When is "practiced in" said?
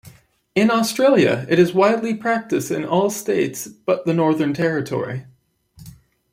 2.15-2.83